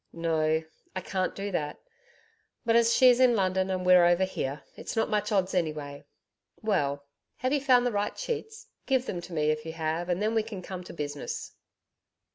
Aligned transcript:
'No, 0.13 0.63
I 0.95 1.01
can't 1.01 1.35
do 1.35 1.51
that; 1.51 1.77
but 2.65 2.75
as 2.75 2.91
she's 2.91 3.19
in 3.19 3.35
London 3.35 3.69
and 3.69 3.85
we're 3.85 4.03
over 4.05 4.23
here, 4.23 4.63
it's 4.75 4.95
not 4.95 5.11
much 5.11 5.31
odds 5.31 5.53
anyway. 5.53 6.05
Well, 6.59 7.05
have 7.37 7.53
you 7.53 7.61
found 7.61 7.85
the 7.85 7.91
right 7.91 8.17
sheets? 8.17 8.65
Give 8.87 9.05
them 9.05 9.21
to 9.21 9.31
me 9.33 9.51
if 9.51 9.63
you 9.63 9.73
have 9.73 10.09
and 10.09 10.19
then 10.19 10.33
we 10.33 10.41
can 10.41 10.63
come 10.63 10.83
to 10.85 10.91
business.' 10.93 11.53